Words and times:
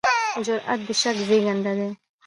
جرئت 0.45 0.79
د 0.87 0.89
شک 1.01 1.17
زېږنده 1.27 1.71
دی. 1.79 1.89